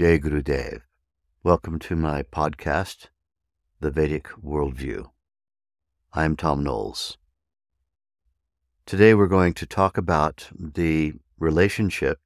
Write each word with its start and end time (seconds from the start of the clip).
Jai 0.00 0.16
Gurudev. 0.16 0.80
Welcome 1.42 1.78
to 1.80 1.94
my 1.94 2.22
podcast, 2.22 3.08
The 3.80 3.90
Vedic 3.90 4.28
Worldview. 4.42 5.10
I'm 6.14 6.36
Thom 6.36 6.64
Knoles. 6.64 7.18
Today 8.86 9.12
we're 9.12 9.26
going 9.26 9.52
to 9.52 9.66
talk 9.66 9.98
about 9.98 10.48
the 10.58 11.12
relationship 11.38 12.18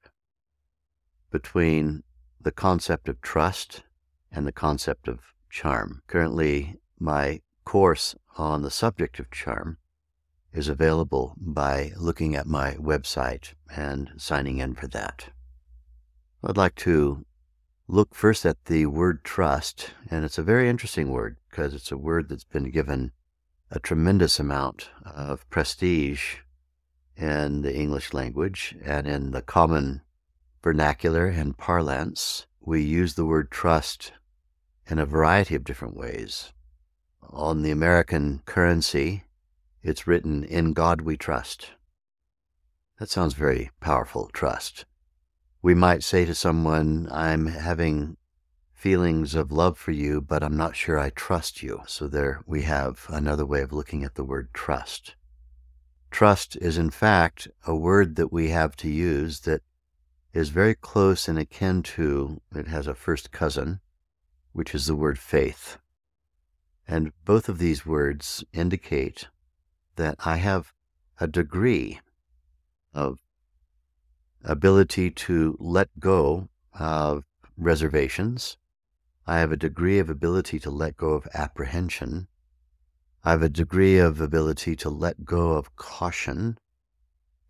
between 1.32 2.04
the 2.40 2.52
concept 2.52 3.08
of 3.08 3.20
trust 3.20 3.82
and 4.30 4.46
the 4.46 4.52
concept 4.52 5.08
of 5.08 5.18
charm. 5.50 6.02
Currently, 6.06 6.76
my 7.00 7.40
course 7.64 8.14
on 8.38 8.62
the 8.62 8.70
subject 8.70 9.18
of 9.18 9.32
charm 9.32 9.78
is 10.52 10.68
available 10.68 11.34
by 11.36 11.90
looking 11.96 12.36
at 12.36 12.46
my 12.46 12.74
website 12.74 13.54
and 13.68 14.12
signing 14.16 14.58
in 14.58 14.76
for 14.76 14.86
that. 14.86 15.30
I'd 16.44 16.56
like 16.56 16.76
to 16.76 17.26
look 17.86 18.14
first 18.14 18.46
at 18.46 18.64
the 18.64 18.86
word 18.86 19.22
trust, 19.24 19.90
and 20.10 20.24
it's 20.24 20.38
a 20.38 20.42
very 20.42 20.68
interesting 20.68 21.10
word 21.10 21.36
because 21.50 21.74
it's 21.74 21.92
a 21.92 21.98
word 21.98 22.28
that's 22.28 22.44
been 22.44 22.70
given 22.70 23.12
a 23.70 23.78
tremendous 23.78 24.40
amount 24.40 24.88
of 25.04 25.48
prestige 25.50 26.36
in 27.16 27.62
the 27.62 27.74
English 27.74 28.12
language 28.14 28.74
and 28.82 29.06
in 29.06 29.32
the 29.32 29.42
common 29.42 30.00
vernacular 30.62 31.26
and 31.26 31.58
parlance. 31.58 32.46
We 32.60 32.82
use 32.82 33.14
the 33.14 33.26
word 33.26 33.50
trust 33.50 34.12
in 34.86 34.98
a 34.98 35.06
variety 35.06 35.54
of 35.54 35.64
different 35.64 35.96
ways. 35.96 36.52
On 37.20 37.62
the 37.62 37.70
American 37.70 38.40
currency, 38.46 39.24
it's 39.82 40.06
written, 40.06 40.44
In 40.44 40.72
God 40.72 41.02
we 41.02 41.16
trust. 41.16 41.72
That 42.98 43.10
sounds 43.10 43.34
very 43.34 43.70
powerful, 43.80 44.30
trust 44.32 44.86
we 45.64 45.74
might 45.74 46.02
say 46.02 46.26
to 46.26 46.34
someone, 46.34 47.08
I'm 47.10 47.46
having 47.46 48.18
feelings 48.74 49.34
of 49.34 49.50
love 49.50 49.78
for 49.78 49.92
you, 49.92 50.20
but 50.20 50.42
I'm 50.42 50.58
not 50.58 50.76
sure 50.76 50.98
I 50.98 51.08
trust 51.08 51.62
you. 51.62 51.80
So 51.86 52.06
there 52.06 52.42
we 52.46 52.64
have 52.64 53.06
another 53.08 53.46
way 53.46 53.62
of 53.62 53.72
looking 53.72 54.04
at 54.04 54.14
the 54.14 54.24
word 54.24 54.52
trust. 54.52 55.16
Trust 56.10 56.58
is, 56.60 56.76
in 56.76 56.90
fact, 56.90 57.48
a 57.66 57.74
word 57.74 58.16
that 58.16 58.30
we 58.30 58.50
have 58.50 58.76
to 58.76 58.90
use 58.90 59.40
that 59.40 59.62
is 60.34 60.50
very 60.50 60.74
close 60.74 61.28
and 61.28 61.38
akin 61.38 61.82
to, 61.82 62.42
it 62.54 62.68
has 62.68 62.86
a 62.86 62.94
first 62.94 63.32
cousin, 63.32 63.80
which 64.52 64.74
is 64.74 64.84
the 64.84 64.94
word 64.94 65.18
faith. 65.18 65.78
And 66.86 67.10
both 67.24 67.48
of 67.48 67.56
these 67.56 67.86
words 67.86 68.44
indicate 68.52 69.28
that 69.96 70.16
I 70.26 70.36
have 70.36 70.74
a 71.18 71.26
degree 71.26 72.00
of 72.92 73.23
ability 74.44 75.10
to 75.10 75.56
let 75.58 75.88
go 75.98 76.48
of 76.78 77.24
reservations. 77.56 78.56
I 79.26 79.38
have 79.38 79.52
a 79.52 79.56
degree 79.56 79.98
of 79.98 80.10
ability 80.10 80.58
to 80.60 80.70
let 80.70 80.96
go 80.96 81.10
of 81.14 81.26
apprehension. 81.32 82.28
I 83.24 83.30
have 83.30 83.42
a 83.42 83.48
degree 83.48 83.98
of 83.98 84.20
ability 84.20 84.76
to 84.76 84.90
let 84.90 85.24
go 85.24 85.52
of 85.52 85.74
caution. 85.76 86.58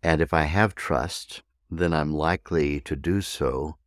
And 0.01 0.21
if 0.21 0.33
I 0.33 0.43
have 0.43 0.73
trust, 0.73 1.43
then 1.69 1.93
I'm 1.93 2.13
likely 2.13 2.79
to 2.81 2.95
do 2.95 3.21
so, 3.21 3.77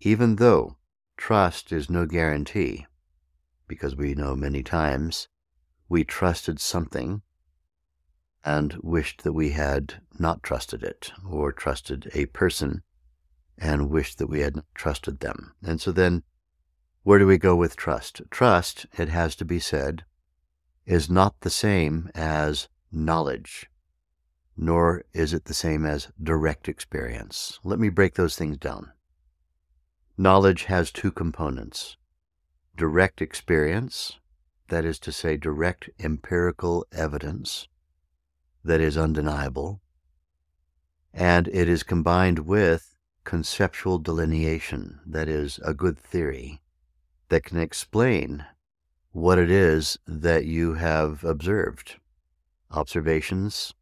even 0.00 0.36
though 0.36 0.78
trust 1.16 1.72
is 1.72 1.88
no 1.88 2.06
guarantee, 2.06 2.86
because 3.68 3.94
we 3.94 4.14
know 4.14 4.34
many 4.34 4.62
times 4.62 5.28
we 5.88 6.04
trusted 6.04 6.58
something 6.58 7.22
and 8.44 8.74
wished 8.82 9.22
that 9.24 9.32
we 9.32 9.50
had 9.50 10.00
not 10.18 10.42
trusted 10.42 10.82
it 10.82 11.12
or 11.28 11.52
trusted 11.52 12.10
a 12.14 12.26
person 12.26 12.82
and 13.58 13.90
wished 13.90 14.18
that 14.18 14.28
we 14.28 14.40
had 14.40 14.62
trusted 14.74 15.20
them. 15.20 15.54
And 15.62 15.80
so 15.80 15.92
then, 15.92 16.22
where 17.02 17.18
do 17.18 17.26
we 17.26 17.38
go 17.38 17.56
with 17.56 17.76
trust? 17.76 18.22
Trust, 18.30 18.86
it 18.96 19.08
has 19.08 19.34
to 19.36 19.44
be 19.44 19.58
said, 19.58 20.04
is 20.86 21.10
not 21.10 21.40
the 21.40 21.50
same 21.50 22.10
as 22.14 22.68
knowledge, 22.90 23.68
nor 24.56 25.04
is 25.12 25.32
it 25.32 25.44
the 25.44 25.54
same 25.54 25.84
as 25.84 26.08
direct 26.22 26.68
experience. 26.68 27.58
Let 27.64 27.78
me 27.78 27.88
break 27.88 28.14
those 28.14 28.36
things 28.36 28.56
down. 28.56 28.92
Knowledge 30.16 30.64
has 30.64 30.90
two 30.90 31.12
components 31.12 31.96
direct 32.76 33.20
experience, 33.20 34.18
that 34.68 34.84
is 34.84 35.00
to 35.00 35.10
say, 35.10 35.36
direct 35.36 35.90
empirical 35.98 36.86
evidence, 36.92 37.66
that 38.64 38.80
is 38.80 38.96
undeniable, 38.96 39.80
and 41.12 41.48
it 41.48 41.68
is 41.68 41.82
combined 41.82 42.40
with 42.40 42.96
conceptual 43.24 43.98
delineation, 43.98 45.00
that 45.06 45.28
is, 45.28 45.58
a 45.64 45.74
good 45.74 45.98
theory 45.98 46.60
that 47.28 47.44
can 47.44 47.58
explain 47.58 48.44
what 49.12 49.38
it 49.38 49.50
is 49.50 49.98
that 50.06 50.44
you 50.44 50.74
have 50.74 51.24
observed. 51.24 51.96
Observations 52.70 53.74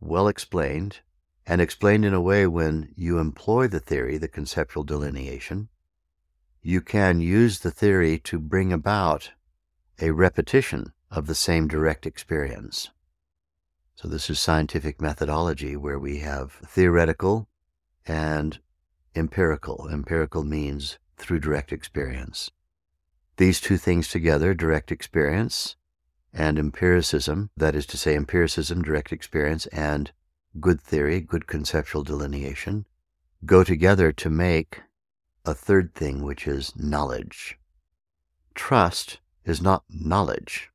well 0.00 0.28
explained, 0.28 1.00
and 1.46 1.60
explained 1.60 2.04
in 2.04 2.14
a 2.14 2.20
way 2.20 2.46
when 2.46 2.92
you 2.94 3.18
employ 3.18 3.66
the 3.66 3.80
theory, 3.80 4.18
the 4.18 4.28
conceptual 4.28 4.84
delineation, 4.84 5.68
you 6.62 6.80
can 6.80 7.20
use 7.20 7.60
the 7.60 7.70
theory 7.70 8.18
to 8.18 8.38
bring 8.38 8.72
about 8.72 9.30
a 10.00 10.10
repetition 10.10 10.92
of 11.10 11.26
the 11.26 11.34
same 11.34 11.66
direct 11.66 12.06
experience. 12.06 12.90
So, 14.00 14.06
this 14.06 14.30
is 14.30 14.38
scientific 14.38 15.00
methodology 15.00 15.74
where 15.74 15.98
we 15.98 16.20
have 16.20 16.52
theoretical 16.64 17.48
and 18.06 18.60
empirical. 19.16 19.88
Empirical 19.90 20.44
means 20.44 20.98
through 21.16 21.40
direct 21.40 21.72
experience. 21.72 22.52
These 23.38 23.60
two 23.60 23.76
things 23.76 24.06
together, 24.06 24.54
direct 24.54 24.92
experience 24.92 25.74
and 26.32 26.60
empiricism, 26.60 27.50
that 27.56 27.74
is 27.74 27.86
to 27.86 27.96
say, 27.96 28.14
empiricism, 28.14 28.82
direct 28.82 29.12
experience, 29.12 29.66
and 29.66 30.12
good 30.60 30.80
theory, 30.80 31.20
good 31.20 31.48
conceptual 31.48 32.04
delineation, 32.04 32.86
go 33.44 33.64
together 33.64 34.12
to 34.12 34.30
make 34.30 34.80
a 35.44 35.54
third 35.54 35.92
thing, 35.92 36.22
which 36.22 36.46
is 36.46 36.72
knowledge. 36.76 37.58
Trust 38.54 39.18
is 39.44 39.60
not 39.60 39.82
knowledge. 39.90 40.70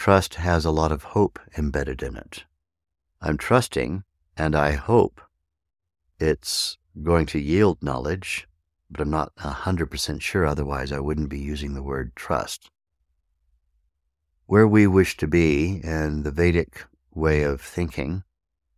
Trust 0.00 0.36
has 0.36 0.64
a 0.64 0.70
lot 0.70 0.92
of 0.92 1.02
hope 1.02 1.38
embedded 1.58 2.02
in 2.02 2.16
it. 2.16 2.44
I'm 3.20 3.36
trusting 3.36 4.04
and 4.34 4.56
I 4.56 4.72
hope 4.72 5.20
it's 6.18 6.78
going 7.02 7.26
to 7.26 7.38
yield 7.38 7.82
knowledge, 7.82 8.48
but 8.90 9.02
I'm 9.02 9.10
not 9.10 9.36
100% 9.36 10.22
sure, 10.22 10.46
otherwise, 10.46 10.90
I 10.90 11.00
wouldn't 11.00 11.28
be 11.28 11.38
using 11.38 11.74
the 11.74 11.82
word 11.82 12.16
trust. 12.16 12.70
Where 14.46 14.66
we 14.66 14.86
wish 14.86 15.18
to 15.18 15.26
be 15.26 15.82
in 15.84 16.22
the 16.22 16.30
Vedic 16.30 16.86
way 17.12 17.42
of 17.42 17.60
thinking 17.60 18.24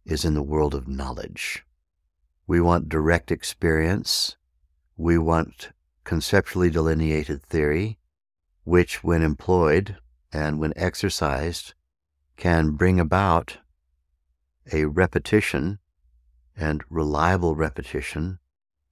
is 0.04 0.24
in 0.24 0.34
the 0.34 0.42
world 0.42 0.74
of 0.74 0.88
knowledge. 0.88 1.64
We 2.48 2.60
want 2.60 2.88
direct 2.88 3.30
experience. 3.30 4.36
We 4.96 5.18
want 5.18 5.70
conceptually 6.02 6.68
delineated 6.68 7.44
theory, 7.44 8.00
which, 8.64 9.04
when 9.04 9.22
employed 9.22 9.98
and 10.32 10.58
when 10.58 10.72
exercised, 10.76 11.74
can 12.36 12.70
bring 12.70 12.98
about 12.98 13.58
a 14.72 14.84
repetition 14.84 15.78
and 16.56 16.82
reliable 16.88 17.54
repetition 17.54 18.38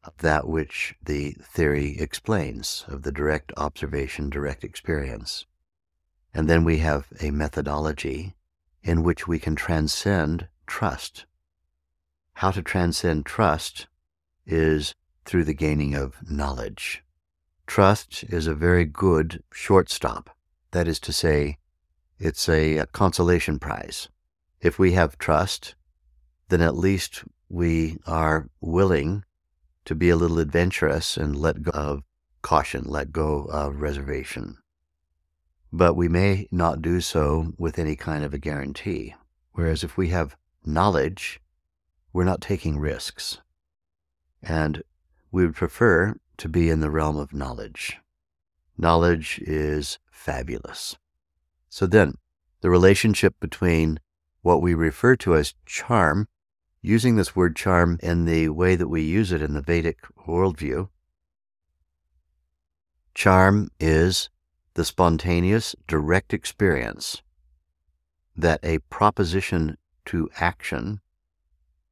of 0.05 0.17
that 0.19 0.49
which 0.49 0.95
the 1.03 1.33
theory 1.43 1.99
explains, 1.99 2.85
of 2.89 3.03
the 3.03 3.13
direct 3.13 3.53
observation, 3.57 4.31
direct 4.31 4.65
experience. 4.65 5.47
And 6.33 6.49
then 6.49 6.65
we 6.65 6.79
have 6.79 7.09
a 7.21 7.31
methodology 7.31 8.35
in 8.83 9.03
which 9.03 9.29
we 9.29 9.39
can 9.39 9.57
transcend 9.57 10.49
trust. 10.67 11.27
How 12.35 12.51
to 12.51 12.63
transcend 12.63 13.27
trust 13.27 13.89
is 14.47 14.95
through 15.25 15.45
the 15.45 15.55
gaining 15.55 15.95
of 15.95 16.17
knowledge. 16.29 17.03
Trust 17.67 18.25
is 18.25 18.47
a 18.47 18.55
very 18.55 18.85
good 18.85 19.43
shortstop. 19.53 20.37
That 20.73 20.87
is 20.87 21.01
to 21.01 21.13
say, 21.13 21.59
it's 22.19 22.49
a, 22.49 22.79
a 22.79 22.87
consolation 22.87 23.59
prize. 23.59 24.09
If 24.61 24.79
we 24.79 24.93
have 24.93 25.19
trust, 25.19 25.75
then 26.49 26.61
at 26.61 26.77
least 26.77 27.25
we 27.49 27.99
are 28.07 28.49
willing 28.61 29.25
to 29.87 29.95
be 29.95 30.11
a 30.11 30.17
little 30.17 30.39
adventurous 30.39 31.17
and 31.17 31.35
let 31.35 31.63
go 31.63 31.73
of 31.73 32.03
caution, 32.43 32.85
let 32.87 33.13
go 33.13 33.45
of 33.47 33.81
reservation. 33.81 34.59
But 35.73 35.95
we 35.95 36.09
may 36.09 36.47
not 36.51 36.83
do 36.83 37.01
so 37.01 37.53
with 37.59 37.79
any 37.79 37.97
kind 37.97 38.25
of 38.25 38.35
a 38.35 38.39
guarantee. 38.39 39.15
Whereas 39.53 39.83
if 39.83 39.97
we 39.97 40.09
have 40.09 40.37
knowledge, 40.65 41.41
we're 42.13 42.25
not 42.25 42.41
taking 42.41 42.79
risks. 42.79 43.39
And 44.43 44.83
we 45.33 45.45
would 45.45 45.55
prefer 45.55 46.17
to 46.39 46.49
be 46.49 46.71
in 46.71 46.81
the 46.81 46.91
realm 46.91 47.17
of 47.17 47.33
knowledge. 47.33 47.99
Knowledge 48.77 49.41
is 49.45 49.99
fabulous. 50.21 50.99
So 51.71 51.87
then, 51.87 52.19
the 52.61 52.69
relationship 52.69 53.35
between 53.41 54.01
what 54.43 54.61
we 54.61 54.75
refer 54.75 55.17
to 55.17 55.35
as 55.35 55.55
charm, 55.65 56.29
using 56.83 57.17
this 57.17 57.35
word 57.35 57.57
charm 57.57 57.99
in 58.03 58.27
the 58.27 58.51
way 58.51 58.77
that 58.77 58.89
we 58.89 59.01
use 59.01 59.33
it 59.33 59.41
in 59.41 59.55
the 59.55 59.63
Vedic 59.63 59.99
worldview, 60.27 60.91
charm 63.15 63.71
is 63.81 64.29
the 64.75 64.85
spontaneous, 64.85 65.75
direct 65.89 66.35
experience 66.35 67.23
that 68.37 68.61
a 68.63 68.79
proposition 68.91 69.79
to 70.05 70.29
action 70.37 71.01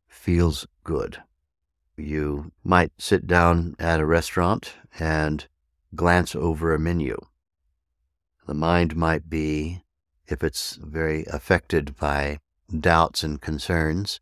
feels 0.07 0.67
good. 0.85 1.23
You 1.97 2.53
might 2.63 2.93
sit 2.99 3.27
down 3.27 3.75
at 3.79 4.01
a 4.01 4.07
restaurant 4.07 4.75
and 4.99 5.47
glance 5.95 6.37
over 6.37 6.75
a 6.75 6.79
menu. 6.79 7.17
The 8.49 8.55
mind 8.55 8.97
might 8.97 9.29
be, 9.29 9.83
if 10.27 10.43
it's 10.43 10.77
very 10.77 11.27
affected 11.27 11.95
by 11.99 12.39
doubts 12.81 13.23
and 13.23 13.39
concerns, 13.39 14.21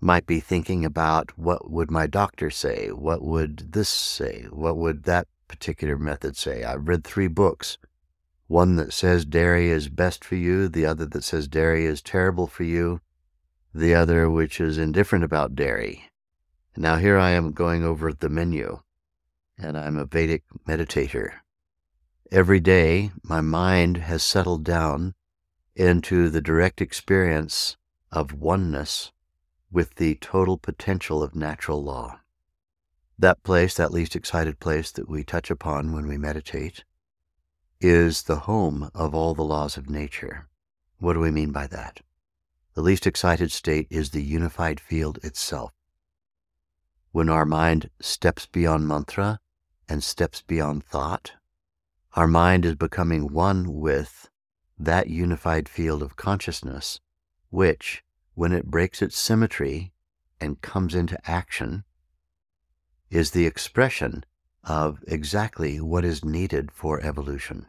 might 0.00 0.26
be 0.26 0.40
thinking 0.40 0.84
about 0.84 1.38
what 1.38 1.70
would 1.70 1.88
my 1.88 2.08
doctor 2.08 2.50
say? 2.50 2.88
What 2.88 3.22
would 3.22 3.70
this 3.70 3.88
say? 3.88 4.46
What 4.50 4.76
would 4.78 5.04
that 5.04 5.28
particular 5.46 5.96
method 5.96 6.36
say? 6.36 6.64
I've 6.64 6.88
read 6.88 7.04
three 7.04 7.28
books 7.28 7.78
one 8.48 8.74
that 8.74 8.92
says 8.92 9.24
dairy 9.24 9.70
is 9.70 9.88
best 9.88 10.24
for 10.24 10.34
you, 10.34 10.66
the 10.66 10.84
other 10.84 11.06
that 11.06 11.22
says 11.22 11.46
dairy 11.46 11.86
is 11.86 12.02
terrible 12.02 12.48
for 12.48 12.64
you, 12.64 13.00
the 13.72 13.94
other 13.94 14.28
which 14.28 14.60
is 14.60 14.76
indifferent 14.76 15.24
about 15.24 15.54
dairy. 15.54 16.10
Now 16.76 16.96
here 16.96 17.16
I 17.16 17.30
am 17.30 17.52
going 17.52 17.84
over 17.84 18.12
the 18.12 18.28
menu, 18.28 18.80
and 19.56 19.78
I'm 19.78 19.96
a 19.96 20.04
Vedic 20.04 20.42
meditator. 20.66 21.41
Every 22.32 22.60
day, 22.60 23.10
my 23.22 23.42
mind 23.42 23.98
has 23.98 24.22
settled 24.22 24.64
down 24.64 25.12
into 25.76 26.30
the 26.30 26.40
direct 26.40 26.80
experience 26.80 27.76
of 28.10 28.32
oneness 28.32 29.12
with 29.70 29.96
the 29.96 30.14
total 30.14 30.56
potential 30.56 31.22
of 31.22 31.34
natural 31.34 31.84
law. 31.84 32.20
That 33.18 33.42
place, 33.42 33.74
that 33.74 33.92
least 33.92 34.16
excited 34.16 34.60
place 34.60 34.90
that 34.92 35.10
we 35.10 35.24
touch 35.24 35.50
upon 35.50 35.92
when 35.92 36.08
we 36.08 36.16
meditate, 36.16 36.84
is 37.82 38.22
the 38.22 38.38
home 38.48 38.90
of 38.94 39.14
all 39.14 39.34
the 39.34 39.44
laws 39.44 39.76
of 39.76 39.90
nature. 39.90 40.48
What 40.96 41.12
do 41.12 41.20
we 41.20 41.30
mean 41.30 41.52
by 41.52 41.66
that? 41.66 42.00
The 42.72 42.80
least 42.80 43.06
excited 43.06 43.52
state 43.52 43.88
is 43.90 44.08
the 44.08 44.22
unified 44.22 44.80
field 44.80 45.18
itself. 45.22 45.72
When 47.10 47.28
our 47.28 47.44
mind 47.44 47.90
steps 48.00 48.46
beyond 48.46 48.88
mantra 48.88 49.38
and 49.86 50.02
steps 50.02 50.40
beyond 50.40 50.82
thought, 50.82 51.32
our 52.14 52.26
mind 52.26 52.64
is 52.64 52.74
becoming 52.74 53.32
one 53.32 53.72
with 53.72 54.28
that 54.78 55.08
unified 55.08 55.68
field 55.68 56.02
of 56.02 56.16
consciousness, 56.16 57.00
which, 57.50 58.02
when 58.34 58.52
it 58.52 58.66
breaks 58.66 59.00
its 59.00 59.16
symmetry 59.16 59.92
and 60.40 60.60
comes 60.60 60.94
into 60.94 61.18
action, 61.30 61.84
is 63.10 63.30
the 63.30 63.46
expression 63.46 64.24
of 64.64 65.02
exactly 65.06 65.80
what 65.80 66.04
is 66.04 66.24
needed 66.24 66.70
for 66.70 67.00
evolution. 67.00 67.66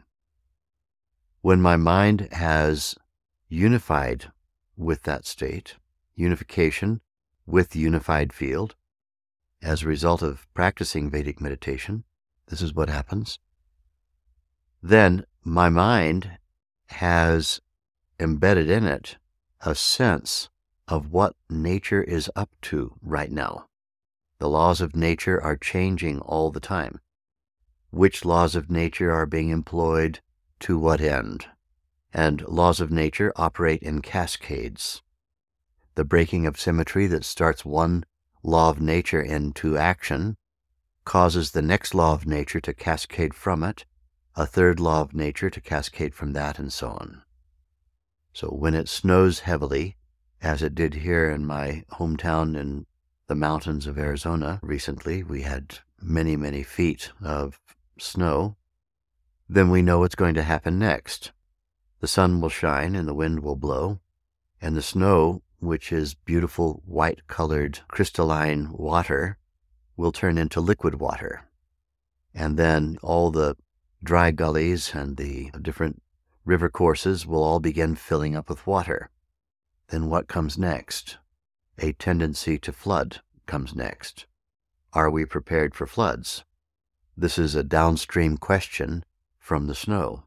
When 1.40 1.60
my 1.60 1.76
mind 1.76 2.28
has 2.32 2.94
unified 3.48 4.30
with 4.76 5.02
that 5.02 5.26
state, 5.26 5.76
unification 6.14 7.00
with 7.46 7.76
unified 7.76 8.32
field, 8.32 8.74
as 9.62 9.82
a 9.82 9.86
result 9.86 10.22
of 10.22 10.46
practicing 10.54 11.10
Vedic 11.10 11.40
meditation, 11.40 12.04
this 12.48 12.60
is 12.60 12.74
what 12.74 12.88
happens. 12.88 13.38
Then 14.86 15.24
my 15.42 15.70
mind 15.70 16.36
has 16.88 17.62
embedded 18.20 18.68
in 18.68 18.84
it 18.84 19.16
a 19.62 19.74
sense 19.74 20.50
of 20.86 21.10
what 21.10 21.36
nature 21.48 22.02
is 22.02 22.30
up 22.36 22.50
to 22.60 22.94
right 23.00 23.32
now. 23.32 23.68
The 24.40 24.48
laws 24.50 24.82
of 24.82 24.94
nature 24.94 25.42
are 25.42 25.56
changing 25.56 26.20
all 26.20 26.50
the 26.50 26.60
time. 26.60 27.00
Which 27.88 28.26
laws 28.26 28.54
of 28.54 28.70
nature 28.70 29.10
are 29.10 29.24
being 29.24 29.48
employed 29.48 30.20
to 30.60 30.78
what 30.78 31.00
end? 31.00 31.46
And 32.12 32.42
laws 32.46 32.78
of 32.82 32.90
nature 32.90 33.32
operate 33.36 33.80
in 33.80 34.02
cascades. 34.02 35.00
The 35.94 36.04
breaking 36.04 36.46
of 36.46 36.60
symmetry 36.60 37.06
that 37.06 37.24
starts 37.24 37.64
one 37.64 38.04
law 38.42 38.68
of 38.68 38.82
nature 38.82 39.22
into 39.22 39.78
action 39.78 40.36
causes 41.06 41.52
the 41.52 41.62
next 41.62 41.94
law 41.94 42.12
of 42.12 42.26
nature 42.26 42.60
to 42.60 42.74
cascade 42.74 43.32
from 43.32 43.64
it, 43.64 43.86
a 44.36 44.46
third 44.46 44.80
law 44.80 45.00
of 45.00 45.14
nature 45.14 45.50
to 45.50 45.60
cascade 45.60 46.14
from 46.14 46.32
that, 46.32 46.58
and 46.58 46.72
so 46.72 46.88
on. 46.88 47.22
So 48.32 48.48
when 48.48 48.74
it 48.74 48.88
snows 48.88 49.40
heavily, 49.40 49.96
as 50.40 50.62
it 50.62 50.74
did 50.74 50.94
here 50.94 51.30
in 51.30 51.46
my 51.46 51.84
hometown 51.92 52.54
in 52.54 52.86
the 53.26 53.34
mountains 53.34 53.86
of 53.86 53.98
Arizona 53.98 54.60
recently. 54.62 55.22
We 55.22 55.42
had 55.42 55.78
many, 56.00 56.36
many 56.36 56.62
feet 56.62 57.10
of 57.22 57.58
snow. 57.98 58.56
Then 59.48 59.70
we 59.70 59.82
know 59.82 60.00
what's 60.00 60.14
going 60.14 60.34
to 60.34 60.42
happen 60.42 60.78
next. 60.78 61.32
The 62.00 62.08
sun 62.08 62.40
will 62.40 62.50
shine 62.50 62.94
and 62.94 63.08
the 63.08 63.14
wind 63.14 63.40
will 63.40 63.56
blow, 63.56 64.00
and 64.60 64.76
the 64.76 64.82
snow, 64.82 65.42
which 65.60 65.90
is 65.90 66.14
beautiful 66.14 66.82
white 66.84 67.26
colored 67.26 67.80
crystalline 67.88 68.70
water, 68.72 69.38
will 69.96 70.12
turn 70.12 70.36
into 70.36 70.60
liquid 70.60 70.96
water. 70.96 71.48
And 72.34 72.58
then 72.58 72.98
all 73.02 73.30
the 73.30 73.56
dry 74.04 74.30
gullies 74.30 74.94
and 74.94 75.16
the 75.16 75.50
different 75.62 76.02
river 76.44 76.68
courses 76.68 77.26
will 77.26 77.42
all 77.42 77.58
begin 77.58 77.94
filling 77.94 78.36
up 78.36 78.48
with 78.48 78.66
water. 78.66 79.10
Then 79.88 80.08
what 80.10 80.28
comes 80.28 80.58
next? 80.58 81.16
A 81.78 81.92
tendency 81.92 82.58
to 82.58 82.72
flood 82.72 83.20
comes 83.46 83.74
next. 83.74 84.26
Are 84.92 85.10
we 85.10 85.24
prepared 85.24 85.74
for 85.74 85.86
floods? 85.86 86.44
This 87.16 87.38
is 87.38 87.54
a 87.54 87.64
downstream 87.64 88.36
question 88.36 89.04
from 89.38 89.66
the 89.66 89.74
snow. 89.74 90.24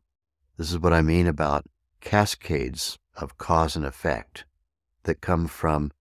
This 0.57 0.71
is 0.71 0.79
what 0.79 0.93
I 0.93 1.01
mean 1.01 1.27
about 1.27 1.65
cascades 2.01 2.97
of 3.15 3.37
cause 3.37 3.75
and 3.75 3.85
effect 3.85 4.45
that 5.03 5.21
come 5.21 5.47
from 5.47 5.91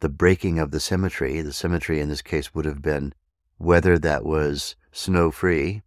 the 0.00 0.08
breaking 0.08 0.58
of 0.58 0.70
the 0.70 0.80
symmetry. 0.80 1.40
The 1.42 1.52
symmetry 1.52 2.00
in 2.00 2.08
this 2.08 2.22
case 2.22 2.54
would 2.54 2.64
have 2.64 2.82
been 2.82 3.12
weather 3.58 3.98
that 3.98 4.24
was 4.24 4.76
snow 4.92 5.30
free, 5.30 5.82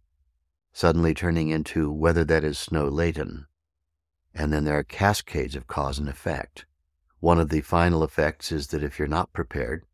suddenly 0.72 1.14
turning 1.14 1.48
into 1.48 1.90
whether 1.90 2.24
that 2.24 2.44
is 2.44 2.58
snow 2.58 2.88
laden. 2.88 3.46
And 4.34 4.52
then 4.52 4.64
there 4.64 4.78
are 4.78 4.84
cascades 4.84 5.54
of 5.54 5.66
cause 5.66 5.98
and 5.98 6.08
effect. 6.08 6.64
One 7.20 7.38
of 7.38 7.50
the 7.50 7.60
final 7.60 8.02
effects 8.02 8.50
is 8.50 8.68
that 8.68 8.82
if 8.82 8.98
you're 8.98 9.08
not 9.08 9.32
prepared 9.32 9.84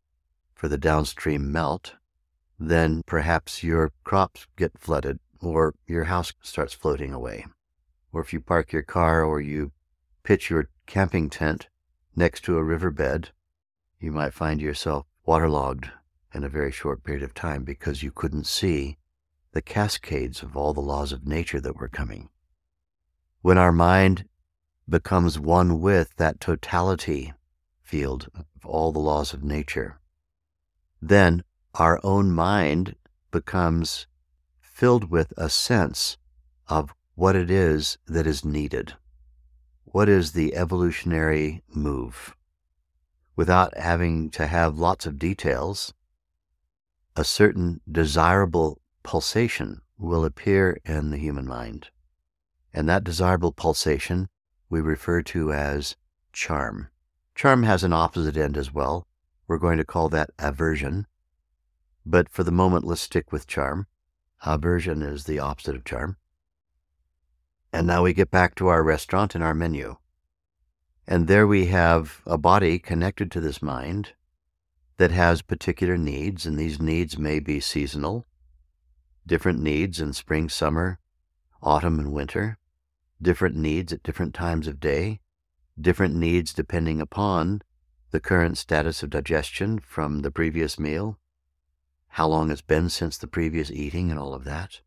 for 0.55 0.67
the 0.67 0.77
downstream 0.77 1.51
melt, 1.51 1.95
then 2.57 3.03
perhaps 3.05 3.63
your 3.63 3.91
crops 4.03 4.47
get 4.57 4.77
flooded 4.77 5.19
or 5.41 5.75
your 5.87 6.05
house 6.05 6.33
starts 6.41 6.73
floating 6.73 7.13
away. 7.13 7.45
Or 8.11 8.21
if 8.21 8.33
you 8.33 8.41
park 8.41 8.71
your 8.71 8.81
car 8.81 9.23
or 9.23 9.39
you 9.39 9.71
pitch 10.23 10.49
your 10.49 10.69
camping 10.85 11.29
tent 11.29 11.67
next 12.15 12.43
to 12.45 12.57
a 12.57 12.63
riverbed, 12.63 13.29
you 13.99 14.11
might 14.11 14.33
find 14.33 14.61
yourself 14.61 15.05
waterlogged 15.25 15.89
in 16.33 16.43
a 16.43 16.49
very 16.49 16.71
short 16.71 17.03
period 17.03 17.23
of 17.23 17.33
time 17.33 17.63
because 17.63 18.03
you 18.03 18.11
couldn't 18.11 18.47
see 18.47 18.97
the 19.51 19.61
cascades 19.61 20.43
of 20.43 20.55
all 20.55 20.73
the 20.73 20.81
laws 20.81 21.11
of 21.11 21.25
nature 21.25 21.59
that 21.59 21.75
were 21.75 21.87
coming. 21.87 22.29
When 23.41 23.57
our 23.57 23.71
mind 23.71 24.25
becomes 24.87 25.39
one 25.39 25.79
with 25.79 26.15
that 26.17 26.39
totality 26.39 27.33
field 27.81 28.29
of 28.35 28.65
all 28.65 28.91
the 28.91 28.99
laws 28.99 29.33
of 29.33 29.43
nature, 29.43 29.99
then 31.01 31.43
our 31.73 31.99
own 32.03 32.31
mind 32.31 32.95
becomes 33.31 34.07
filled 34.61 35.09
with 35.09 35.33
a 35.37 35.49
sense 35.49 36.17
of 36.67 36.93
what 37.15 37.35
it 37.35 37.49
is 37.49 37.97
that 38.07 38.27
is 38.27 38.45
needed. 38.45 38.93
What 39.83 40.07
is 40.07 40.33
the 40.33 40.55
evolutionary 40.55 41.63
move? 41.67 42.35
Without 43.35 43.77
having 43.77 44.29
to 44.31 44.47
have 44.47 44.77
lots 44.77 45.05
of 45.05 45.17
details, 45.17 45.93
a 47.15 47.23
certain 47.23 47.81
desirable 47.89 48.78
pulsation 49.03 49.81
will 49.97 50.25
appear 50.25 50.79
in 50.85 51.11
the 51.11 51.17
human 51.17 51.47
mind. 51.47 51.89
And 52.73 52.87
that 52.87 53.03
desirable 53.03 53.51
pulsation 53.51 54.29
we 54.69 54.81
refer 54.81 55.21
to 55.23 55.51
as 55.51 55.95
charm. 56.31 56.89
Charm 57.35 57.63
has 57.63 57.83
an 57.83 57.93
opposite 57.93 58.37
end 58.37 58.57
as 58.57 58.73
well. 58.73 59.07
We're 59.47 59.57
going 59.57 59.77
to 59.77 59.85
call 59.85 60.09
that 60.09 60.29
aversion. 60.37 61.07
But 62.05 62.29
for 62.29 62.43
the 62.43 62.51
moment, 62.51 62.85
let's 62.85 63.01
stick 63.01 63.31
with 63.31 63.47
charm. 63.47 63.87
Aversion 64.45 65.01
is 65.01 65.25
the 65.25 65.39
opposite 65.39 65.75
of 65.75 65.83
charm. 65.83 66.17
And 67.73 67.85
now 67.87 68.03
we 68.03 68.13
get 68.13 68.31
back 68.31 68.55
to 68.55 68.67
our 68.67 68.83
restaurant 68.83 69.35
and 69.35 69.43
our 69.43 69.53
menu. 69.53 69.97
And 71.07 71.27
there 71.27 71.47
we 71.47 71.67
have 71.67 72.21
a 72.25 72.37
body 72.37 72.77
connected 72.77 73.31
to 73.31 73.41
this 73.41 73.61
mind 73.61 74.13
that 74.97 75.11
has 75.11 75.41
particular 75.41 75.97
needs, 75.97 76.45
and 76.45 76.57
these 76.57 76.79
needs 76.79 77.17
may 77.17 77.39
be 77.39 77.59
seasonal, 77.59 78.27
different 79.29 79.61
needs 79.61 79.99
in 80.01 80.11
spring, 80.11 80.49
summer, 80.49 80.99
autumn, 81.61 81.99
and 81.99 82.11
winter, 82.11 82.57
different 83.21 83.55
needs 83.55 83.93
at 83.93 84.01
different 84.01 84.33
times 84.33 84.67
of 84.67 84.79
day, 84.79 85.19
different 85.79 86.15
needs 86.15 86.51
depending 86.51 86.99
upon 86.99 87.61
the 88.09 88.19
current 88.19 88.57
status 88.57 89.03
of 89.03 89.11
digestion 89.11 89.77
from 89.77 90.23
the 90.23 90.31
previous 90.31 90.79
meal, 90.79 91.19
how 92.07 92.27
long 92.27 92.49
it's 92.49 92.63
been 92.63 92.89
since 92.89 93.19
the 93.19 93.27
previous 93.27 93.69
eating, 93.69 94.09
and 94.09 94.19
all 94.19 94.33
of 94.33 94.45
that. 94.45 94.81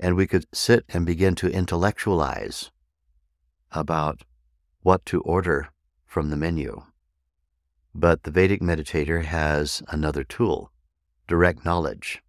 And 0.00 0.16
we 0.16 0.26
could 0.26 0.46
sit 0.52 0.84
and 0.88 1.06
begin 1.06 1.36
to 1.36 1.48
intellectualize 1.48 2.72
about 3.70 4.22
what 4.82 5.06
to 5.06 5.20
order 5.20 5.68
from 6.04 6.30
the 6.30 6.36
menu. 6.36 6.82
But 7.94 8.24
the 8.24 8.32
Vedic 8.32 8.60
meditator 8.60 9.22
has 9.22 9.84
another 9.86 10.24
tool 10.24 10.72
direct 11.28 11.64
knowledge. 11.64 12.23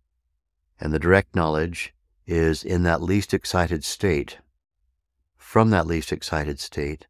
And 0.80 0.94
the 0.94 1.00
direct 1.00 1.36
knowledge 1.36 1.94
is 2.28 2.64
in 2.64 2.84
that 2.84 3.02
least 3.02 3.34
excited 3.34 3.84
state. 3.84 4.40
From 5.38 5.70
that 5.70 5.88
least 5.88 6.12
excited 6.12 6.60
state, 6.60 7.08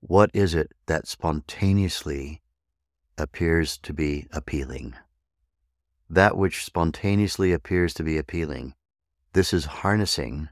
what 0.00 0.30
is 0.32 0.54
it 0.54 0.72
that 0.86 1.06
spontaneously 1.06 2.42
appears 3.18 3.76
to 3.78 3.92
be 3.92 4.26
appealing? 4.32 4.94
that 6.12 6.36
which 6.36 6.62
spontaneously 6.62 7.52
appears 7.54 7.94
to 7.94 8.04
be 8.04 8.18
appealing. 8.18 8.74
This 9.32 9.54
is 9.54 9.64
harnessing 9.64 10.50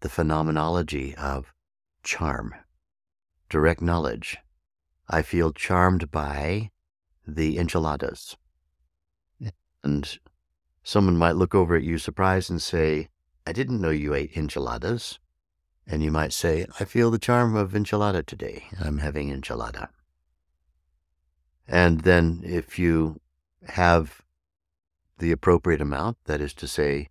the 0.00 0.08
phenomenology 0.08 1.14
of 1.16 1.52
charm, 2.02 2.54
direct 3.50 3.82
knowledge. 3.82 4.38
I 5.06 5.20
feel 5.20 5.52
charmed 5.52 6.10
by 6.10 6.70
the 7.26 7.58
enchiladas. 7.58 8.38
And 9.82 10.18
someone 10.84 11.16
might 11.16 11.34
look 11.34 11.54
over 11.54 11.74
at 11.74 11.82
you 11.82 11.98
surprised 11.98 12.50
and 12.50 12.62
say, 12.62 13.08
I 13.44 13.52
didn't 13.52 13.80
know 13.80 13.90
you 13.90 14.14
ate 14.14 14.36
enchiladas. 14.36 15.18
And 15.86 16.02
you 16.02 16.12
might 16.12 16.32
say, 16.32 16.66
I 16.78 16.84
feel 16.84 17.10
the 17.10 17.18
charm 17.18 17.56
of 17.56 17.72
enchilada 17.72 18.24
today. 18.24 18.66
I'm 18.80 18.98
having 18.98 19.30
enchilada. 19.30 19.88
And 21.66 22.02
then 22.02 22.42
if 22.44 22.78
you 22.78 23.20
have 23.68 24.22
the 25.18 25.32
appropriate 25.32 25.80
amount. 25.80 26.18
That 26.24 26.40
is 26.40 26.54
to 26.54 26.66
say, 26.66 27.08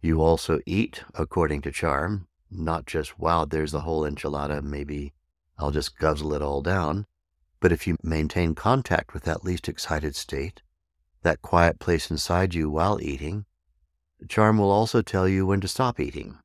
you 0.00 0.20
also 0.22 0.60
eat 0.66 1.02
according 1.14 1.62
to 1.62 1.72
charm, 1.72 2.28
not 2.50 2.86
just, 2.86 3.18
wow, 3.18 3.44
there's 3.44 3.72
the 3.72 3.80
whole 3.80 4.02
enchilada, 4.02 4.62
maybe 4.62 5.12
I'll 5.58 5.70
just 5.70 5.98
guzzle 5.98 6.34
it 6.34 6.42
all 6.42 6.62
down. 6.62 7.06
But 7.60 7.72
if 7.72 7.86
you 7.86 7.96
maintain 8.02 8.54
contact 8.54 9.12
with 9.12 9.24
that 9.24 9.44
least 9.44 9.68
excited 9.68 10.14
state, 10.14 10.62
that 11.22 11.42
quiet 11.42 11.78
place 11.78 12.10
inside 12.10 12.54
you 12.54 12.70
while 12.70 13.00
eating, 13.00 13.44
charm 14.28 14.58
will 14.58 14.70
also 14.70 15.02
tell 15.02 15.28
you 15.28 15.46
when 15.46 15.60
to 15.60 15.68
stop 15.68 16.00
eating 16.00 16.38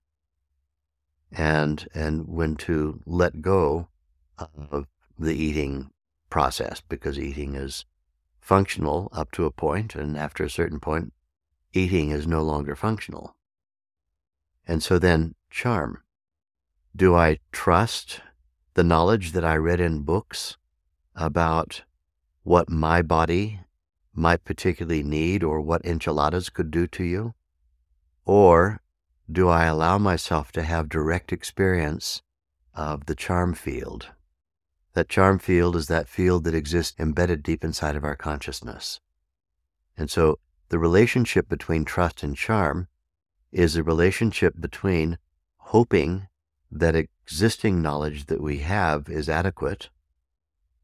and 1.31 1.87
and 1.93 2.27
when 2.27 2.55
to 2.55 3.01
let 3.05 3.41
go 3.41 3.87
of 4.37 4.87
the 5.17 5.33
eating 5.33 5.89
process 6.29 6.81
because 6.81 7.19
eating 7.19 7.55
is 7.55 7.85
functional 8.39 9.09
up 9.13 9.31
to 9.31 9.45
a 9.45 9.51
point, 9.51 9.95
and 9.95 10.17
after 10.17 10.43
a 10.43 10.49
certain 10.49 10.79
point, 10.79 11.13
eating 11.71 12.11
is 12.11 12.27
no 12.27 12.41
longer 12.41 12.75
functional. 12.75 13.35
And 14.67 14.83
so 14.83 14.99
then, 14.99 15.35
charm. 15.49 16.03
Do 16.95 17.15
I 17.15 17.39
trust 17.51 18.21
the 18.73 18.83
knowledge 18.83 19.31
that 19.31 19.45
I 19.45 19.55
read 19.55 19.79
in 19.79 20.01
books 20.01 20.57
about 21.15 21.83
what 22.43 22.69
my 22.69 23.01
body 23.01 23.61
might 24.13 24.45
particularly 24.45 25.03
need 25.03 25.43
or 25.43 25.59
what 25.59 25.85
enchiladas 25.85 26.49
could 26.49 26.71
do 26.71 26.87
to 26.87 27.03
you? 27.03 27.33
Or 28.25 28.81
do 29.31 29.49
I 29.49 29.65
allow 29.65 29.97
myself 29.97 30.51
to 30.53 30.63
have 30.63 30.89
direct 30.89 31.31
experience 31.31 32.21
of 32.73 33.05
the 33.05 33.15
charm 33.15 33.53
field? 33.53 34.11
That 34.93 35.09
charm 35.09 35.39
field 35.39 35.75
is 35.75 35.87
that 35.87 36.07
field 36.07 36.43
that 36.43 36.53
exists 36.53 36.99
embedded 36.99 37.41
deep 37.41 37.63
inside 37.63 37.95
of 37.95 38.03
our 38.03 38.15
consciousness. 38.15 38.99
And 39.97 40.09
so 40.09 40.39
the 40.69 40.79
relationship 40.79 41.49
between 41.49 41.85
trust 41.85 42.23
and 42.23 42.35
charm 42.35 42.87
is 43.51 43.75
a 43.75 43.83
relationship 43.83 44.55
between 44.59 45.17
hoping 45.57 46.27
that 46.71 46.95
existing 46.95 47.81
knowledge 47.81 48.25
that 48.25 48.41
we 48.41 48.59
have 48.59 49.09
is 49.09 49.29
adequate 49.29 49.89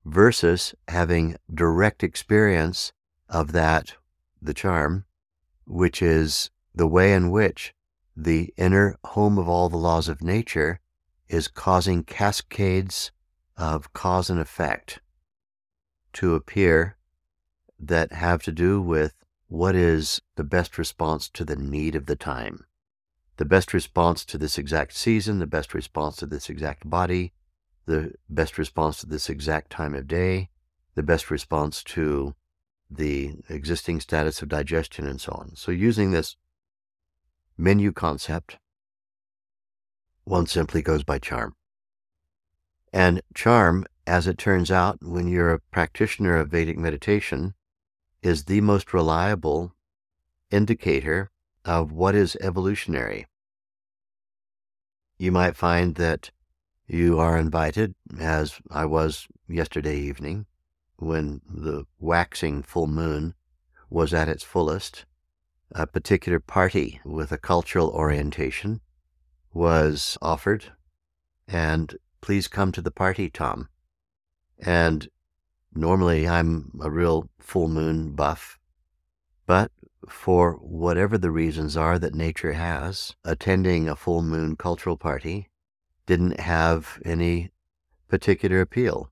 versus 0.05 0.73
having 0.87 1.35
direct 1.53 2.03
experience 2.03 2.93
of 3.29 3.51
that, 3.51 3.95
the 4.41 4.53
charm, 4.53 5.05
which 5.65 6.01
is 6.01 6.49
the 6.73 6.87
way 6.87 7.13
in 7.13 7.31
which 7.31 7.73
the 8.15 8.53
inner 8.57 8.97
home 9.05 9.37
of 9.37 9.47
all 9.47 9.69
the 9.69 9.77
laws 9.77 10.09
of 10.09 10.21
nature 10.21 10.79
is 11.27 11.47
causing 11.47 12.03
cascades 12.03 13.11
of 13.55 13.93
cause 13.93 14.29
and 14.29 14.39
effect 14.39 14.99
to 16.13 16.35
appear 16.35 16.97
that 17.79 18.11
have 18.11 18.41
to 18.43 18.51
do 18.51 18.81
with 18.81 19.13
what 19.47 19.75
is 19.75 20.21
the 20.35 20.43
best 20.43 20.77
response 20.77 21.29
to 21.29 21.45
the 21.45 21.55
need 21.55 21.95
of 21.95 22.07
the 22.07 22.15
time, 22.15 22.65
the 23.37 23.45
best 23.45 23.73
response 23.73 24.25
to 24.25 24.37
this 24.37 24.57
exact 24.57 24.93
season, 24.93 25.39
the 25.39 25.47
best 25.47 25.73
response 25.73 26.17
to 26.17 26.25
this 26.25 26.49
exact 26.49 26.89
body, 26.89 27.33
the 27.85 28.13
best 28.29 28.57
response 28.57 28.99
to 28.99 29.07
this 29.07 29.29
exact 29.29 29.71
time 29.71 29.95
of 29.95 30.07
day, 30.07 30.49
the 30.95 31.03
best 31.03 31.31
response 31.31 31.83
to 31.83 32.35
the 32.89 33.35
existing 33.49 33.99
status 33.99 34.41
of 34.41 34.49
digestion, 34.49 35.07
and 35.07 35.21
so 35.21 35.31
on. 35.33 35.55
So, 35.55 35.71
using 35.71 36.11
this 36.11 36.35
menu 37.57 37.91
concept, 37.91 38.57
one 40.23 40.47
simply 40.47 40.81
goes 40.81 41.03
by 41.03 41.19
charm. 41.19 41.55
And 42.91 43.21
charm, 43.33 43.85
as 44.07 44.25
it 44.25 44.37
turns 44.37 44.71
out, 44.71 44.99
when 45.01 45.27
you're 45.27 45.53
a 45.53 45.59
practitioner 45.59 46.37
of 46.37 46.49
Vedic 46.49 46.77
meditation, 46.77 47.53
is 48.21 48.45
the 48.45 48.61
most 48.61 48.93
reliable 48.93 49.73
indicator 50.49 51.29
of 51.63 51.91
what 51.91 52.15
is 52.15 52.35
evolutionary. 52.41 53.27
You 55.17 55.31
might 55.31 55.55
find 55.55 55.95
that 55.95 56.31
you 56.87 57.19
are 57.19 57.37
invited, 57.37 57.93
as 58.19 58.59
I 58.71 58.85
was 58.85 59.27
yesterday 59.47 59.97
evening, 59.99 60.47
when 60.99 61.41
the 61.47 61.85
waxing 61.99 62.61
full 62.61 62.87
moon 62.87 63.33
was 63.89 64.13
at 64.13 64.29
its 64.29 64.43
fullest. 64.43 65.05
A 65.71 65.85
particular 65.85 66.39
party 66.39 66.99
with 67.05 67.31
a 67.31 67.37
cultural 67.37 67.89
orientation 67.89 68.81
was 69.53 70.17
offered, 70.21 70.73
and 71.47 71.95
please 72.21 72.47
come 72.47 72.71
to 72.71 72.81
the 72.81 72.91
party, 72.91 73.29
Thom. 73.29 73.69
And 74.57 75.07
normally 75.73 76.27
I'm 76.27 76.71
a 76.81 76.89
real 76.89 77.29
full 77.39 77.67
moon 77.67 78.11
buff, 78.11 78.57
but 79.45 79.71
for 80.07 80.53
whatever 80.53 81.17
the 81.17 81.31
reasons 81.31 81.77
are 81.77 81.99
that 81.99 82.15
nature 82.15 82.53
has, 82.53 83.15
attending 83.23 83.87
a 83.87 83.95
full 83.95 84.21
moon 84.21 84.55
cultural 84.55 84.97
party 84.97 85.49
didn't 86.05 86.39
have 86.39 86.99
any 87.05 87.51
particular 88.07 88.61
appeal. 88.61 89.11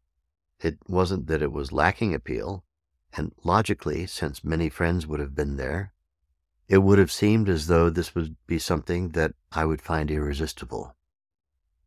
It 0.60 0.78
wasn't 0.88 1.28
that 1.28 1.42
it 1.42 1.52
was 1.52 1.72
lacking 1.72 2.14
appeal, 2.14 2.64
and 3.16 3.34
logically, 3.44 4.08
since 4.08 4.44
many 4.44 4.70
friends 4.70 5.06
would 5.06 5.20
have 5.20 5.36
been 5.36 5.58
there, 5.58 5.94
it 6.68 6.80
would 6.80 7.00
have 7.00 7.12
seemed 7.12 7.48
as 7.48 7.68
though 7.68 7.90
this 7.90 8.16
would 8.16 8.36
be 8.46 8.60
something 8.60 9.10
that 9.10 9.34
I 9.52 9.66
would 9.66 9.82
find 9.82 10.12
irresistible. 10.12 10.96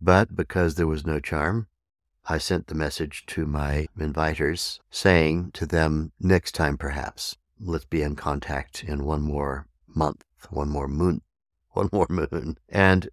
But 0.00 0.34
because 0.34 0.76
there 0.76 0.86
was 0.86 1.04
no 1.04 1.20
charm, 1.20 1.66
I 2.24 2.38
sent 2.38 2.68
the 2.68 2.74
message 2.74 3.26
to 3.26 3.44
my 3.44 3.86
inviters, 3.98 4.78
saying 4.90 5.50
to 5.52 5.66
them, 5.66 6.12
next 6.20 6.54
time 6.54 6.78
perhaps, 6.78 7.36
let's 7.58 7.84
be 7.84 8.02
in 8.02 8.16
contact 8.16 8.84
in 8.84 9.04
one 9.04 9.22
more 9.22 9.66
month, 9.86 10.24
one 10.48 10.68
more 10.68 10.88
moon, 10.88 11.22
one 11.72 11.88
more 11.92 12.06
moon. 12.08 12.56
And 12.68 13.08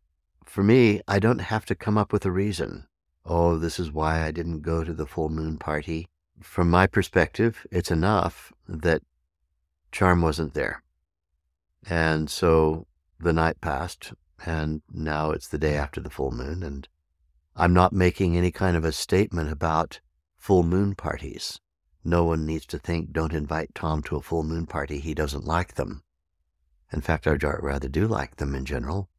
for 0.45 0.63
me, 0.63 1.01
I 1.07 1.19
don't 1.19 1.39
have 1.39 1.65
to 1.65 1.75
come 1.75 1.97
up 1.97 2.13
with 2.13 2.25
a 2.25 2.31
reason. 2.31 2.87
Oh, 3.29 3.57
this 3.57 3.77
is 3.77 3.91
why 3.91 4.23
I 4.23 4.31
didn't 4.31 4.61
go 4.61 4.85
to 4.85 4.93
the 4.93 5.05
full 5.05 5.27
moon 5.27 5.57
party. 5.57 6.07
From 6.39 6.69
my 6.69 6.87
perspective, 6.87 7.67
it's 7.71 7.91
enough 7.91 8.53
that 8.69 9.01
charm 9.91 10.21
wasn't 10.21 10.53
there. 10.53 10.81
And 11.89 12.29
so 12.29 12.87
the 13.19 13.33
night 13.33 13.59
passed, 13.59 14.13
and 14.45 14.81
now 14.93 15.31
it's 15.31 15.49
the 15.49 15.57
day 15.57 15.75
after 15.75 15.99
the 15.99 16.09
full 16.09 16.31
moon, 16.31 16.63
and 16.63 16.87
I'm 17.53 17.73
not 17.73 17.91
making 17.91 18.37
any 18.37 18.51
kind 18.51 18.77
of 18.77 18.85
a 18.85 18.93
statement 18.93 19.51
about 19.51 19.99
full 20.37 20.63
moon 20.63 20.95
parties. 20.95 21.59
No 22.05 22.23
one 22.23 22.45
needs 22.45 22.65
to 22.67 22.79
think, 22.79 23.11
don't 23.11 23.33
invite 23.33 23.75
Thom 23.75 24.03
to 24.03 24.15
a 24.15 24.21
full 24.21 24.43
moon 24.43 24.67
party. 24.67 24.99
He 24.99 25.13
doesn't 25.13 25.43
like 25.43 25.75
them. 25.75 26.03
In 26.93 27.01
fact, 27.01 27.27
I 27.27 27.31
rather 27.31 27.89
do 27.89 28.07
like 28.07 28.37
them 28.37 28.55
in 28.55 28.63
general. 28.63 29.09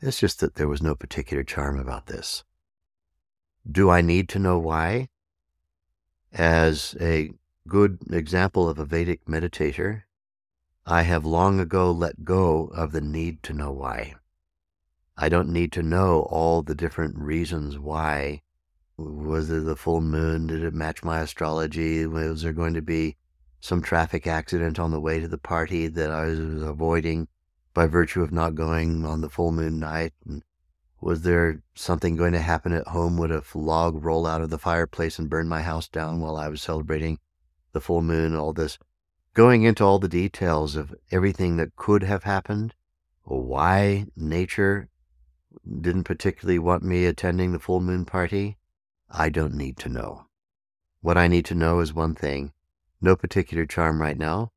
It's 0.00 0.20
just 0.20 0.38
that 0.38 0.54
there 0.54 0.68
was 0.68 0.80
no 0.80 0.94
particular 0.94 1.42
charm 1.42 1.80
about 1.80 2.06
this. 2.06 2.44
Do 3.70 3.90
I 3.90 4.00
need 4.00 4.28
to 4.30 4.38
know 4.38 4.58
why? 4.58 5.08
As 6.32 6.96
a 7.00 7.30
good 7.68 7.98
example 8.10 8.68
of 8.68 8.78
a 8.78 8.84
Vedic 8.84 9.24
meditator, 9.26 10.02
I 10.84 11.02
have 11.02 11.24
long 11.24 11.60
ago 11.60 11.92
let 11.92 12.24
go 12.24 12.66
of 12.74 12.92
the 12.92 13.00
need 13.00 13.42
to 13.44 13.52
know 13.52 13.70
why. 13.70 14.14
I 15.16 15.28
don't 15.28 15.50
need 15.50 15.70
to 15.72 15.82
know 15.82 16.22
all 16.22 16.62
the 16.62 16.74
different 16.74 17.16
reasons 17.16 17.78
why 17.78 18.42
was 18.96 19.50
it 19.50 19.64
the 19.64 19.76
full 19.76 20.00
moon? 20.00 20.48
Did 20.48 20.64
it 20.64 20.74
match 20.74 21.04
my 21.04 21.20
astrology? 21.20 22.06
Was 22.06 22.42
there 22.42 22.52
going 22.52 22.74
to 22.74 22.82
be 22.82 23.16
some 23.60 23.80
traffic 23.80 24.26
accident 24.26 24.78
on 24.78 24.90
the 24.90 25.00
way 25.00 25.20
to 25.20 25.28
the 25.28 25.38
party 25.38 25.86
that 25.86 26.10
I 26.10 26.26
was 26.26 26.62
avoiding 26.62 27.28
by 27.74 27.86
virtue 27.86 28.22
of 28.22 28.32
not 28.32 28.54
going 28.54 29.04
on 29.04 29.20
the 29.20 29.30
full 29.30 29.52
moon 29.52 29.78
night? 29.78 30.12
And 30.26 30.42
was 31.02 31.22
there 31.22 31.60
something 31.74 32.14
going 32.14 32.32
to 32.32 32.40
happen 32.40 32.72
at 32.72 32.86
home? 32.86 33.16
Would 33.16 33.32
a 33.32 33.42
log 33.54 34.04
roll 34.04 34.26
out 34.26 34.40
of 34.40 34.50
the 34.50 34.58
fireplace 34.58 35.18
and 35.18 35.28
burn 35.28 35.48
my 35.48 35.62
house 35.62 35.88
down 35.88 36.20
while 36.20 36.36
I 36.36 36.48
was 36.48 36.62
celebrating 36.62 37.18
the 37.72 37.80
full 37.80 38.02
moon? 38.02 38.36
All 38.36 38.52
this 38.52 38.78
going 39.34 39.64
into 39.64 39.84
all 39.84 39.98
the 39.98 40.08
details 40.08 40.76
of 40.76 40.94
everything 41.10 41.56
that 41.56 41.74
could 41.74 42.04
have 42.04 42.22
happened, 42.22 42.74
or 43.24 43.42
why 43.42 44.06
nature 44.16 44.88
didn't 45.80 46.04
particularly 46.04 46.58
want 46.58 46.84
me 46.84 47.04
attending 47.04 47.52
the 47.52 47.58
full 47.58 47.80
moon 47.80 48.04
party. 48.04 48.56
I 49.10 49.28
don't 49.28 49.54
need 49.54 49.78
to 49.78 49.88
know. 49.88 50.26
What 51.00 51.18
I 51.18 51.26
need 51.26 51.44
to 51.46 51.54
know 51.54 51.80
is 51.80 51.92
one 51.92 52.14
thing 52.14 52.52
no 53.00 53.16
particular 53.16 53.66
charm 53.66 54.00
right 54.00 54.16
now, 54.16 54.52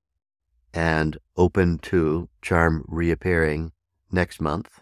and 0.72 1.18
open 1.36 1.80
to 1.80 2.30
charm 2.44 2.86
reappearing 2.88 3.72
next 4.12 4.40
month. 4.40 4.82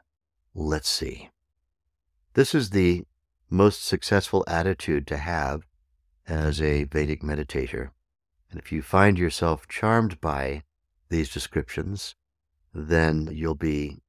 Let's 0.53 0.89
see. 0.89 1.29
This 2.33 2.55
is 2.55 2.71
the 2.71 3.05
most 3.49 3.85
successful 3.85 4.43
attitude 4.47 5.05
to 5.07 5.17
have 5.17 5.63
as 6.27 6.61
a 6.61 6.85
Vedic 6.85 7.21
meditator. 7.21 7.91
And 8.49 8.59
if 8.59 8.71
you 8.71 8.81
find 8.81 9.17
yourself 9.17 9.67
charmed 9.67 10.19
by 10.21 10.63
these 11.09 11.31
descriptions, 11.31 12.15
then 12.73 13.29
you'll 13.31 13.55
be 13.55 13.99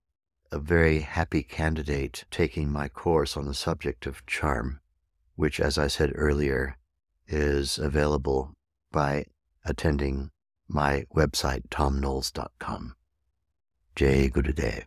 a 0.51 0.59
very 0.59 1.01
happy 1.01 1.43
candidate 1.43 2.25
taking 2.31 2.71
my 2.71 2.89
course 2.89 3.37
on 3.37 3.47
the 3.47 3.55
subject 3.55 4.07
of 4.07 4.25
charm 4.27 4.81
which, 5.37 5.61
as 5.61 5.79
I 5.79 5.89
said 5.89 6.13
earlier, 6.15 6.77
is 7.27 7.79
available 7.79 8.55
by 8.93 9.27
attending 9.65 10.31
my 10.69 11.07
website, 11.15 11.69
thomknoles.com. 11.69 12.97
Jai 13.97 14.29
Gurudev. 14.29 14.85